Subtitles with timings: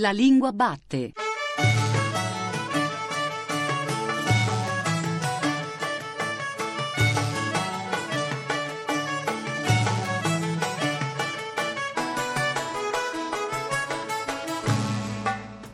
[0.00, 1.12] La lingua batte.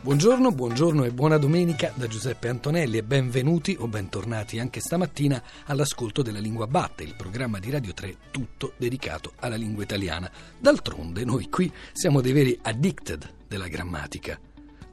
[0.01, 6.23] Buongiorno, buongiorno e buona domenica da Giuseppe Antonelli e benvenuti o bentornati anche stamattina all'ascolto
[6.23, 10.31] della Lingua Batte, il programma di Radio 3 tutto dedicato alla lingua italiana.
[10.57, 14.39] D'altronde noi qui siamo dei veri addicted della grammatica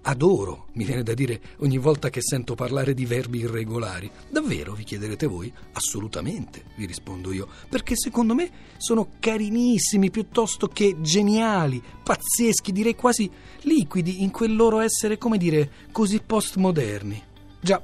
[0.03, 4.11] adoro, mi viene da dire ogni volta che sento parlare di verbi irregolari.
[4.29, 5.53] Davvero, vi chiederete voi?
[5.72, 13.31] Assolutamente, vi rispondo io, perché secondo me sono carinissimi piuttosto che geniali, pazzeschi, direi quasi
[13.62, 17.23] liquidi in quel loro essere, come dire, così postmoderni.
[17.61, 17.82] Già,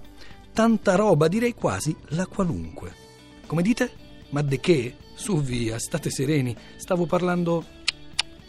[0.53, 3.06] tanta roba, direi quasi la qualunque.
[3.47, 4.06] Come dite?
[4.30, 4.97] Ma de che?
[5.14, 7.64] Su via, state sereni, stavo parlando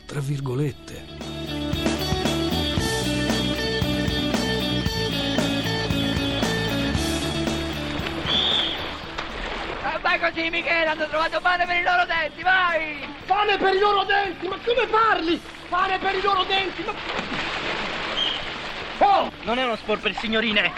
[0.05, 1.59] tra virgolette.
[10.30, 13.16] Così, Michele, hanno trovato pane per i loro denti, vai!
[13.26, 15.41] Pane per i loro denti, ma come parli?
[15.68, 16.94] Pane per i loro denti, ma...
[19.00, 19.32] Oh!
[19.41, 20.72] Non è uno sport per signorine!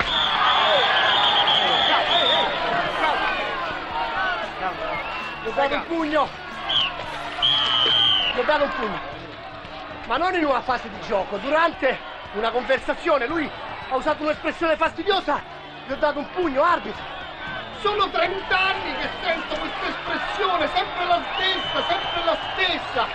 [5.43, 6.29] Gli ho dato un pugno!
[8.33, 8.99] Gli ho dato un pugno!
[10.05, 11.97] Ma non in una fase di gioco, durante
[12.33, 13.49] una conversazione, lui
[13.89, 15.41] ha usato un'espressione fastidiosa,
[15.85, 17.20] gli ho dato un pugno, arbitro!
[17.81, 23.07] Sono 30 anni che sento questa espressione, sempre la stessa, sempre la stessa.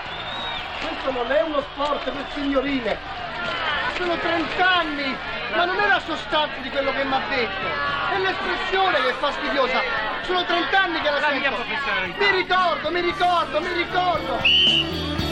[0.81, 2.98] Questo non è uno sport per signorine.
[3.97, 5.17] Sono 30 anni,
[5.55, 7.67] ma non è la sostanza di quello che mi ha detto.
[8.12, 9.81] È l'espressione che è fastidiosa.
[10.23, 12.25] Sono 30 anni che la, La sento.
[12.25, 15.25] Mi ricordo, mi ricordo, mi ricordo.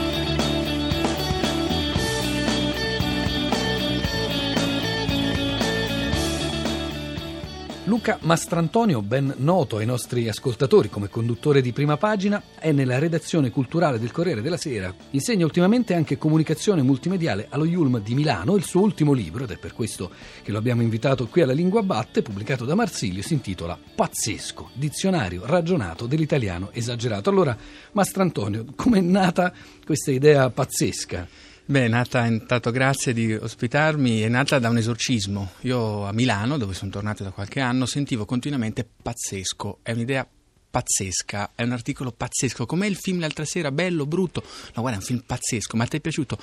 [7.95, 13.51] Luca Mastrantonio, ben noto ai nostri ascoltatori come conduttore di prima pagina, è nella redazione
[13.51, 14.93] culturale del Corriere della Sera.
[15.11, 18.57] Insegna ultimamente anche comunicazione multimediale allo Yulm di Milano.
[18.57, 20.11] Il suo ultimo libro, ed è per questo
[20.43, 25.47] che lo abbiamo invitato qui alla Lingua Batte, pubblicato da Marsilio, si intitola Pazzesco, dizionario
[25.47, 27.31] ragionato dell'italiano esagerato.
[27.31, 27.57] Allora,
[27.93, 29.53] Mastrantonio, com'è nata
[29.85, 31.53] questa idea pazzesca?
[31.67, 35.53] Beh, nata, intanto grazie di ospitarmi, è nata da un esorcismo.
[35.61, 40.29] Io a Milano, dove sono tornato da qualche anno, sentivo continuamente pazzesco, è un'idea
[40.75, 45.01] pazzesca, è un articolo pazzesco, com'è il film l'altra sera, bello, brutto, no guarda è
[45.01, 46.37] un film pazzesco, ma ti è piaciuto?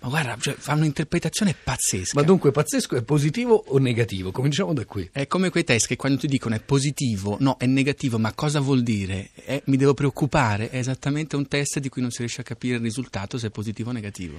[0.00, 2.12] Ma guarda, cioè, fa un'interpretazione pazzesca.
[2.20, 4.30] Ma dunque, pazzesco è positivo o negativo?
[4.30, 5.08] Cominciamo da qui.
[5.10, 8.60] È come quei test che quando ti dicono è positivo, no, è negativo, ma cosa
[8.60, 9.30] vuol dire?
[9.46, 10.68] Eh, mi devo preoccupare?
[10.68, 13.50] È esattamente un test di cui non si riesce a capire il risultato se è
[13.50, 14.38] positivo o negativo.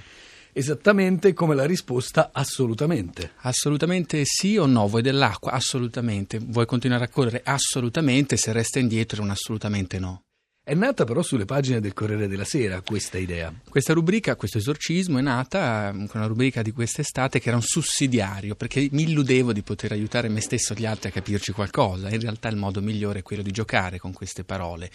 [0.53, 3.31] Esattamente come la risposta assolutamente.
[3.41, 4.87] Assolutamente sì o no?
[4.87, 5.51] Vuoi dell'acqua?
[5.51, 6.39] Assolutamente.
[6.39, 7.41] Vuoi continuare a correre?
[7.43, 8.37] Assolutamente.
[8.37, 10.23] Se resta indietro è un assolutamente no.
[10.69, 13.52] È nata però sulle pagine del Corriere della Sera questa idea.
[13.68, 17.63] Questa rubrica, questo esorcismo è nata eh, con una rubrica di quest'estate che era un
[17.63, 22.09] sussidiario perché mi illudevo di poter aiutare me stesso e gli altri a capirci qualcosa.
[22.09, 24.91] In realtà il modo migliore è quello di giocare con queste parole.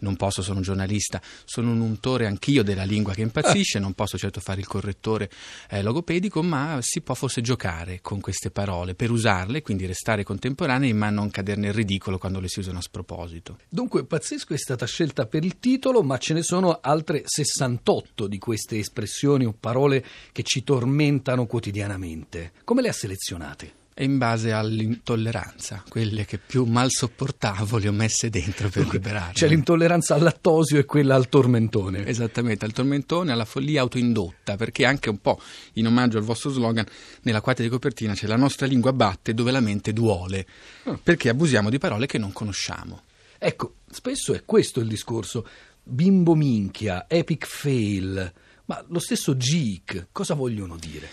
[0.00, 4.18] Non posso, sono un giornalista, sono un untore anch'io della lingua che impazzisce, non posso
[4.18, 5.30] certo fare il correttore
[5.70, 10.92] eh, logopedico, ma si può forse giocare con queste parole per usarle, quindi restare contemporanei
[10.92, 13.56] ma non cadere nel ridicolo quando le si usano a sproposito.
[13.70, 18.38] Dunque, pazzesco è stata scelta per il titolo, ma ce ne sono altre 68 di
[18.38, 22.52] queste espressioni o parole che ci tormentano quotidianamente.
[22.64, 23.72] Come le ha selezionate?
[23.98, 29.34] In base all'intolleranza, quelle che più mal sopportavo le ho messe dentro per liberarmi.
[29.34, 32.04] C'è l'intolleranza al lattosio e quella al tormentone.
[32.04, 35.40] Esattamente, al tormentone, alla follia autoindotta, perché anche un po'
[35.74, 36.84] in omaggio al vostro slogan,
[37.22, 40.44] nella quarta di copertina c'è la nostra lingua batte dove la mente duole,
[40.86, 40.98] Ah.
[41.00, 43.02] perché abusiamo di parole che non conosciamo.
[43.46, 45.46] Ecco, spesso è questo il discorso.
[45.82, 48.32] Bimbo minchia, epic fail.
[48.64, 51.06] Ma lo stesso geek, cosa vogliono dire?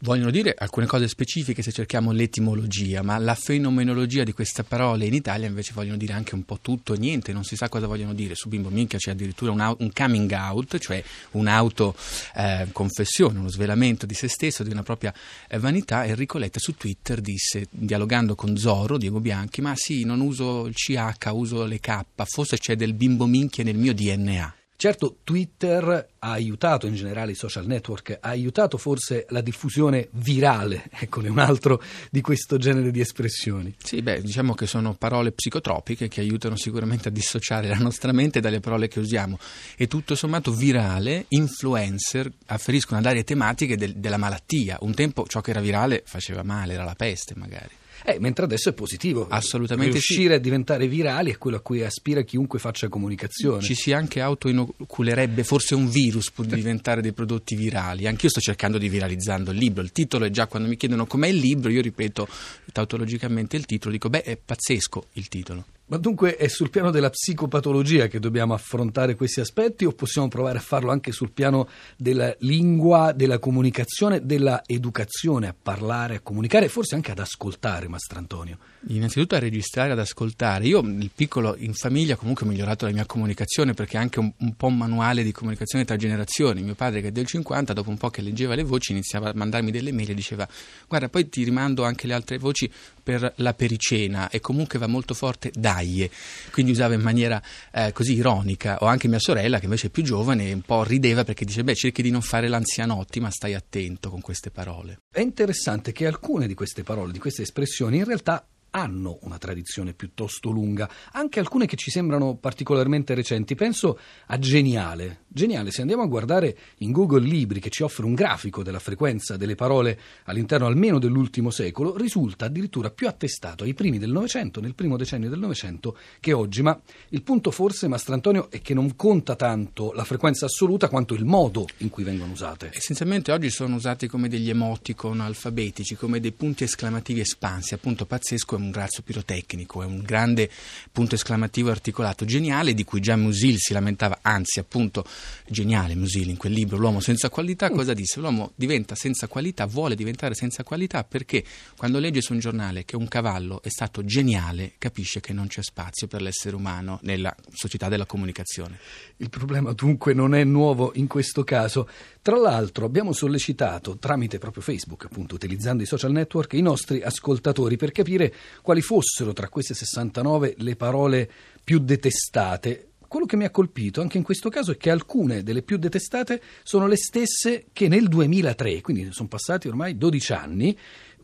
[0.00, 5.14] Vogliono dire alcune cose specifiche se cerchiamo l'etimologia, ma la fenomenologia di queste parole in
[5.14, 8.14] Italia invece vogliono dire anche un po' tutto e niente, non si sa cosa vogliono
[8.14, 8.36] dire.
[8.36, 11.02] Su Bimbo Minchia c'è addirittura un, un coming out, cioè
[11.32, 15.12] un'autoconfessione, uno svelamento di se stesso, di una propria
[15.48, 16.04] eh, vanità.
[16.04, 20.74] Enrico Letta su Twitter disse, dialogando con Zoro, Diego Bianchi, ma sì, non uso il
[20.74, 24.57] CH, uso le K, forse c'è del Bimbo Minchia nel mio DNA.
[24.80, 30.88] Certo, Twitter ha aiutato, in generale i social network, ha aiutato forse la diffusione virale,
[31.00, 31.82] eccone un altro
[32.12, 33.74] di questo genere di espressioni.
[33.76, 38.38] Sì, beh, diciamo che sono parole psicotropiche che aiutano sicuramente a dissociare la nostra mente
[38.38, 39.36] dalle parole che usiamo
[39.76, 44.76] e tutto sommato virale, influencer afferiscono ad aree tematiche del, della malattia.
[44.82, 47.74] Un tempo ciò che era virale faceva male, era la peste magari.
[48.04, 49.26] Eh, mentre adesso è positivo.
[49.28, 50.34] Assolutamente Riuscire sì.
[50.34, 53.62] a diventare virali è quello a cui aspira chiunque faccia comunicazione.
[53.62, 58.06] Ci si anche autoinoculerebbe forse un virus di diventare dei prodotti virali.
[58.06, 59.82] Anch'io sto cercando di viralizzando il libro.
[59.82, 62.28] Il titolo è già quando mi chiedono com'è il libro, io ripeto
[62.72, 65.64] tautologicamente il titolo, dico beh è pazzesco il titolo.
[65.88, 70.58] Ma dunque è sul piano della psicopatologia che dobbiamo affrontare questi aspetti o possiamo provare
[70.58, 76.68] a farlo anche sul piano della lingua, della comunicazione, della educazione, a parlare, a comunicare,
[76.68, 78.58] forse anche ad ascoltare, Mastrantonio?
[78.88, 80.66] Innanzitutto a registrare, ad ascoltare.
[80.66, 84.30] Io, il piccolo, in famiglia comunque ho migliorato la mia comunicazione perché è anche un,
[84.36, 86.62] un po' un manuale di comunicazione tra generazioni.
[86.62, 89.32] Mio padre che è del 50, dopo un po' che leggeva le voci, iniziava a
[89.34, 90.46] mandarmi delle mail e diceva
[90.86, 92.70] guarda poi ti rimando anche le altre voci
[93.08, 96.10] per la pericena e comunque va molto forte dai.
[96.50, 97.40] Quindi usava in maniera
[97.72, 98.76] eh, così ironica.
[98.80, 101.74] Ho anche mia sorella che invece è più giovane un po' rideva perché dice beh
[101.74, 104.98] cerchi di non fare l'anzianotti ma stai attento con queste parole.
[105.10, 109.94] È interessante che alcune di queste parole, di queste espressioni in realtà hanno una tradizione
[109.94, 113.54] piuttosto lunga, anche alcune che ci sembrano particolarmente recenti.
[113.54, 115.24] Penso a Geniale.
[115.28, 119.36] Geniale, se andiamo a guardare in Google Libri, che ci offre un grafico della frequenza
[119.36, 124.74] delle parole all'interno almeno dell'ultimo secolo, risulta addirittura più attestato ai primi del Novecento, nel
[124.74, 126.62] primo decennio del Novecento, che oggi.
[126.62, 126.78] Ma
[127.10, 131.66] il punto forse, Mastrantonio, è che non conta tanto la frequenza assoluta quanto il modo
[131.78, 132.70] in cui vengono usate.
[132.74, 138.57] Essenzialmente oggi sono usati come degli emoticon alfabetici, come dei punti esclamativi espansi, appunto pazzesco
[138.62, 140.50] un razzo pirotecnico, è un grande
[140.92, 145.04] punto esclamativo articolato, geniale, di cui già Musil si lamentava, anzi appunto
[145.46, 148.20] geniale Musil in quel libro, L'uomo senza qualità, cosa disse?
[148.20, 151.44] L'uomo diventa senza qualità, vuole diventare senza qualità perché
[151.76, 155.62] quando legge su un giornale che un cavallo è stato geniale, capisce che non c'è
[155.62, 158.78] spazio per l'essere umano nella società della comunicazione.
[159.16, 161.88] Il problema dunque non è nuovo in questo caso.
[162.28, 167.78] Tra l'altro abbiamo sollecitato tramite proprio Facebook, appunto utilizzando i social network, i nostri ascoltatori
[167.78, 171.30] per capire quali fossero tra queste 69 le parole
[171.64, 172.90] più detestate.
[173.08, 176.42] Quello che mi ha colpito anche in questo caso è che alcune delle più detestate
[176.64, 180.78] sono le stesse che nel 2003, quindi sono passati ormai 12 anni,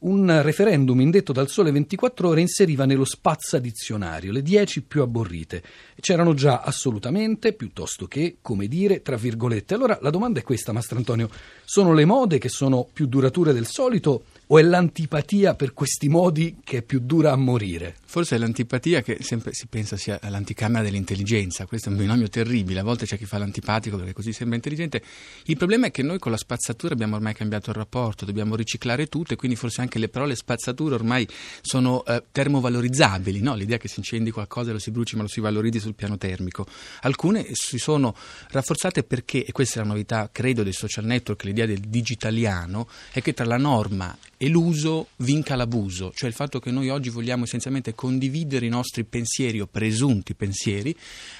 [0.05, 5.63] un referendum indetto dal Sole 24 Ore inseriva nello spazza dizionario le 10 più abborrite.
[6.01, 9.75] C'erano già assolutamente, piuttosto che, come dire, tra virgolette.
[9.75, 11.31] Allora la domanda è questa, Mastrantonio.
[11.65, 16.59] Sono le mode che sono più durature del solito o è l'antipatia per questi modi
[16.63, 17.97] che è più dura a morire?
[18.05, 22.81] Forse è l'antipatia che sempre si pensa sia l'anticamera dell'intelligenza, questo è un binomio terribile,
[22.81, 25.03] a volte c'è chi fa l'antipatico perché così sembra intelligente.
[25.47, 29.07] Il problema è che noi con la spazzatura abbiamo ormai cambiato il rapporto, dobbiamo riciclare
[29.07, 31.27] tutto e quindi forse anche le parole spazzatura ormai
[31.61, 33.55] sono eh, termovalorizzabili, no?
[33.55, 36.19] l'idea che si incendi qualcosa e lo si bruci ma lo si valorizzi sul piano
[36.19, 36.67] termico.
[37.03, 38.15] Alcune si sono
[38.51, 43.21] rafforzate perché, e questa è la novità credo dei social network, l'idea del digitaliano, è
[43.23, 47.45] che tra la norma e l'uso vinca l'abuso, cioè il fatto che noi oggi vogliamo
[47.45, 50.95] essenzialmente condividere i nostri pensieri o presunti pensieri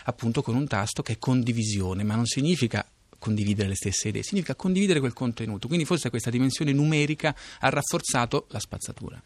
[0.05, 2.87] appunto con un tasto che è condivisione, ma non significa
[3.25, 5.67] condividere le stesse idee, significa condividere quel contenuto.
[5.67, 9.23] Quindi forse questa dimensione numerica ha rafforzato la spazzatura.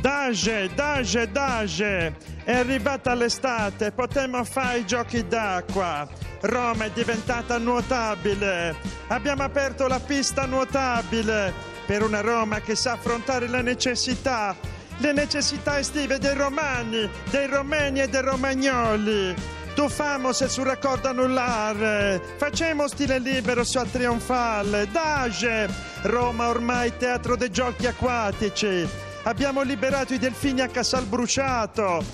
[0.00, 6.08] Dage, dage, dage, è arrivata l'estate, potremmo fare i giochi d'acqua.
[6.42, 8.76] Roma è diventata nuotabile,
[9.08, 14.56] abbiamo aperto la pista nuotabile per una Roma che sa affrontare le necessità,
[14.98, 19.34] le necessità estive dei romani, dei romeni e dei romagnoli.
[19.74, 25.68] Tu famos sul raccordo annullare, facciamo stile libero su trionfale, dage,
[26.02, 28.86] Roma ormai teatro dei giochi acquatici.
[29.24, 32.04] Abbiamo liberato i delfini a Casal Bruciato.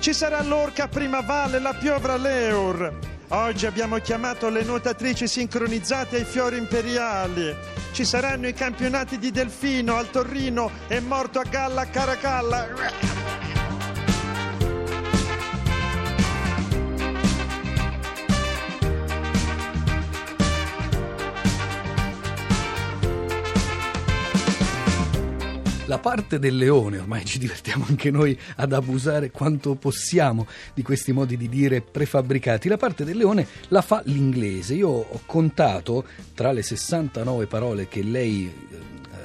[0.00, 3.15] Ci sarà l'orca a Primavalle, la piovra l'Eur.
[3.28, 7.54] Oggi abbiamo chiamato le nuotatrici sincronizzate ai fiori imperiali.
[7.90, 13.25] Ci saranno i campionati di delfino al Torrino e morto a galla a Caracalla.
[25.86, 31.12] La parte del leone, ormai ci divertiamo anche noi ad abusare quanto possiamo di questi
[31.12, 34.74] modi di dire prefabbricati, la parte del leone la fa l'inglese.
[34.74, 38.52] Io ho contato tra le 69 parole che lei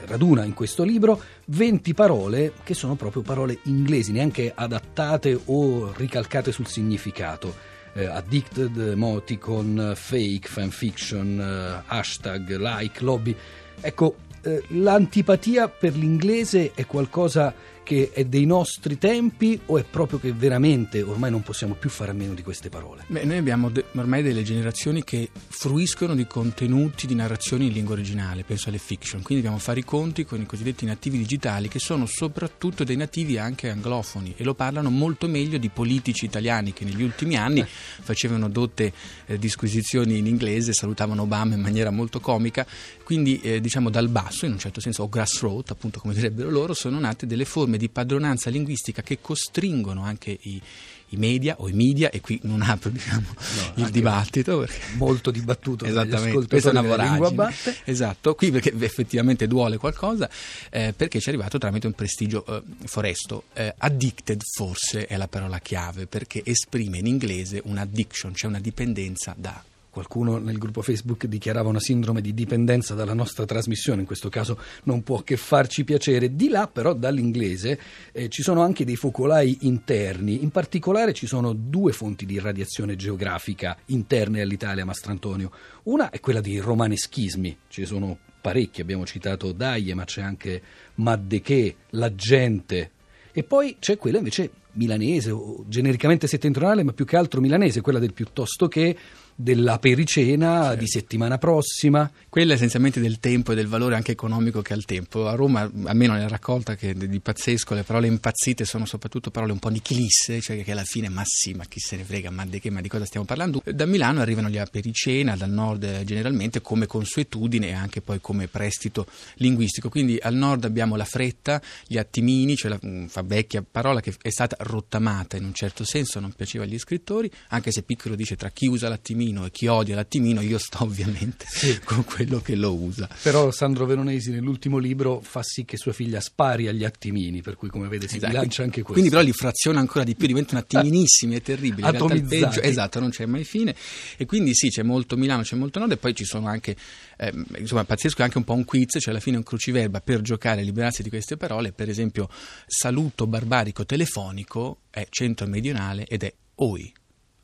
[0.06, 6.52] raduna in questo libro 20 parole che sono proprio parole inglesi, neanche adattate o ricalcate
[6.52, 7.70] sul significato.
[7.94, 13.36] Eh, addicted, emoticon, fake, fanfiction, eh, hashtag, like, lobby.
[13.82, 14.31] Ecco, eh,
[14.70, 21.02] l'antipatia per l'inglese è qualcosa che è dei nostri tempi o è proprio che veramente
[21.02, 23.04] ormai non possiamo più fare a meno di queste parole?
[23.08, 27.94] Beh, noi abbiamo de- ormai delle generazioni che fruiscono di contenuti, di narrazioni in lingua
[27.94, 31.80] originale, penso alle fiction, quindi dobbiamo fare i conti con i cosiddetti nativi digitali che
[31.80, 36.86] sono soprattutto dei nativi anche anglofoni e lo parlano molto meglio di politici italiani che
[36.86, 38.94] negli ultimi anni facevano dotte
[39.26, 42.66] eh, disquisizioni in inglese, salutavano Obama in maniera molto comica,
[43.04, 46.74] quindi eh, diciamo dal basso in un certo senso o grassroots appunto come direbbero loro
[46.74, 50.62] sono nate delle forme forme di padronanza linguistica che costringono anche i,
[51.10, 53.28] i media o i media, e qui non apro diciamo,
[53.76, 54.60] no, il dibattito.
[54.60, 54.80] Perché...
[54.96, 55.86] Molto dibattuto.
[55.86, 57.54] Esattamente, questa è una voragine.
[57.86, 60.30] Esatto, qui perché effettivamente duole qualcosa,
[60.70, 63.44] eh, perché ci è arrivato tramite un prestigio eh, foresto.
[63.54, 69.34] Eh, addicted forse è la parola chiave, perché esprime in inglese un'addiction, cioè una dipendenza
[69.38, 74.30] da Qualcuno nel gruppo Facebook dichiarava una sindrome di dipendenza dalla nostra trasmissione, in questo
[74.30, 76.34] caso non può che farci piacere.
[76.34, 77.78] Di là però dall'inglese
[78.14, 82.96] eh, ci sono anche dei focolai interni, in particolare ci sono due fonti di radiazione
[82.96, 85.52] geografica interne all'Italia, Mastrantonio.
[85.84, 90.62] Una è quella dei romaneschismi, ci sono parecchi, abbiamo citato Daie, ma c'è anche
[90.96, 92.92] Maddeché, La Gente,
[93.34, 98.00] e poi c'è quella invece milanese o genericamente settentrionale, ma più che altro milanese, quella
[98.00, 98.96] del piuttosto che
[99.42, 100.80] della pericena certo.
[100.80, 102.10] di settimana prossima.
[102.30, 105.28] Quella essenzialmente del tempo e del valore anche economico che ha il tempo.
[105.28, 109.60] A Roma, almeno nella raccolta che di pazzesco, le parole impazzite sono soprattutto parole un
[109.60, 112.60] po' nichilisse, cioè che alla fine, ma sì, ma chi se ne frega, ma di
[112.60, 113.62] che, ma di cosa stiamo parlando?
[113.66, 119.08] Da Milano arrivano gli apericena, dal nord generalmente come consuetudine e anche poi come prestito
[119.36, 119.90] linguistico.
[119.90, 124.30] Quindi al nord abbiamo la fretta, gli attimini, cioè la fa vecchia parola che è
[124.30, 128.50] stata rottamata in un certo senso, non piaceva agli scrittori, anche se Piccolo dice tra
[128.50, 131.80] chi usa l'attimino l'attimino e chi odia l'attimino, io sto ovviamente sì.
[131.84, 133.10] con quello che lo usa.
[133.22, 137.70] Però Sandro Veronesi nell'ultimo libro fa sì che sua figlia spari agli attimini, per cui
[137.70, 138.32] come vede si esatto.
[138.32, 138.94] bilancia anche questo.
[138.94, 141.88] Quindi però li fraziona ancora di più, diventano attiminissimi, è terribile.
[141.88, 142.60] Atomizzati.
[142.62, 143.76] esatto, non c'è mai fine.
[144.18, 146.76] E quindi sì, c'è molto Milano, c'è molto Nord e poi ci sono anche,
[147.18, 150.22] eh, insomma, pazzesco è anche un po' un quiz, cioè alla fine un cruciverba per
[150.22, 152.30] giocare e liberarsi di queste parole, per esempio
[152.66, 156.94] saluto barbarico telefonico è centro meridionale ed è OI.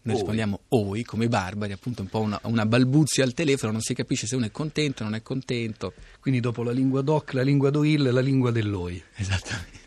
[0.07, 0.21] Noi oi.
[0.21, 3.93] rispondiamo oi, come i barbari, appunto un po' una, una, balbuzia al telefono, non si
[3.93, 5.93] capisce se uno è contento o non è contento.
[6.21, 9.03] Quindi dopo la lingua doc, la lingua doil, la lingua dell'oi.
[9.15, 9.85] Esattamente.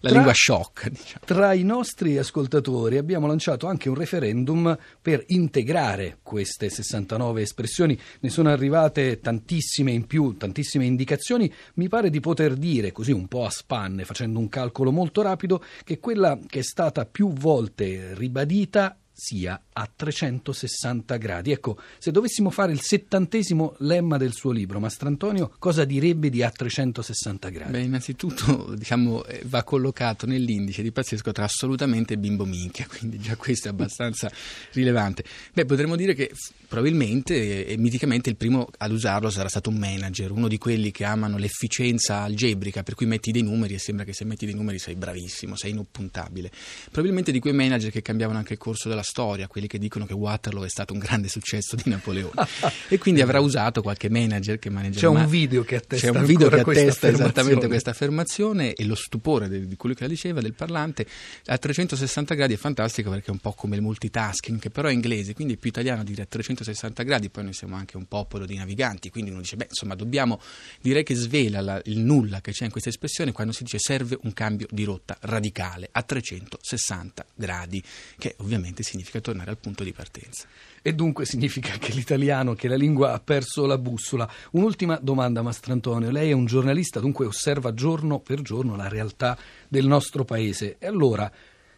[0.00, 0.88] La tra, lingua shock.
[0.88, 1.24] Diciamo.
[1.26, 7.98] Tra i nostri ascoltatori abbiamo lanciato anche un referendum per integrare queste 69 espressioni.
[8.20, 11.52] Ne sono arrivate tantissime in più, tantissime indicazioni.
[11.74, 15.62] Mi pare di poter dire, così un po' a spanne, facendo un calcolo molto rapido,
[15.84, 21.50] che quella che è stata più volte ribadita sia a 360 gradi.
[21.50, 26.50] Ecco, se dovessimo fare il settantesimo lemma del suo libro, Mastrantonio cosa direbbe di a
[26.50, 27.72] 360 gradi?
[27.72, 33.18] Beh, innanzitutto diciamo, eh, va collocato nell'indice di pazzesco tra assolutamente e bimbo minchia, quindi
[33.18, 34.30] già questo è abbastanza
[34.72, 35.24] rilevante.
[35.52, 36.30] Beh, potremmo dire che
[36.68, 41.04] probabilmente e miticamente il primo ad usarlo sarà stato un manager, uno di quelli che
[41.04, 44.78] amano l'efficienza algebrica, per cui metti dei numeri e sembra che se metti dei numeri
[44.78, 46.52] sei bravissimo, sei inoppuntabile.
[46.92, 50.12] Probabilmente di quei manager che cambiavano anche il corso della storia, quelli che dicono che
[50.12, 52.46] Waterloo è stato un grande successo di Napoleone.
[52.88, 56.24] e quindi avrà usato qualche manager che maneggia C'è un video che attesta, C'è un
[56.24, 60.52] video che attesta esattamente questa affermazione e lo stupore di quello che la diceva, del
[60.52, 61.06] parlante,
[61.46, 64.92] a 360 gradi è fantastico perché è un po' come il multitasking, che però è
[64.92, 68.44] inglese, quindi è più italiano dire a 360 gradi, poi noi siamo anche un popolo
[68.44, 70.40] di naviganti, quindi uno dice, beh, insomma, dobbiamo,
[70.80, 74.18] direi che svela la, il nulla che c'è in questa espressione quando si dice serve
[74.22, 77.82] un cambio di rotta radicale a 360 gradi,
[78.18, 80.46] che ovviamente significa tornare al punto di partenza.
[80.82, 84.28] E dunque significa che l'italiano, che la lingua ha perso la bussola.
[84.52, 86.10] Un'ultima domanda, Mastrantonio.
[86.10, 89.38] Lei è un giornalista, dunque osserva giorno per giorno la realtà
[89.68, 90.76] del nostro paese.
[90.78, 91.30] E allora,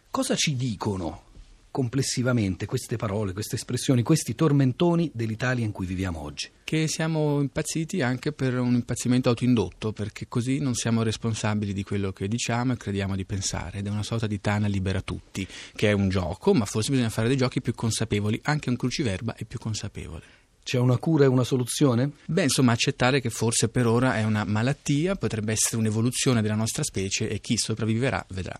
[0.09, 1.29] cosa ci dicono
[1.71, 6.49] complessivamente queste parole, queste espressioni, questi tormentoni dell'Italia in cui viviamo oggi?
[6.63, 12.11] Che siamo impazziti anche per un impazzimento autoindotto, perché così non siamo responsabili di quello
[12.11, 13.79] che diciamo e crediamo di pensare.
[13.79, 17.09] Ed è una sorta di Tana libera tutti, che è un gioco, ma forse bisogna
[17.09, 18.39] fare dei giochi più consapevoli.
[18.43, 20.39] Anche un cruciverba è più consapevole.
[20.63, 22.11] C'è una cura e una soluzione?
[22.25, 26.83] Beh, insomma, accettare che forse per ora è una malattia, potrebbe essere un'evoluzione della nostra
[26.83, 28.59] specie e chi sopravviverà vedrà.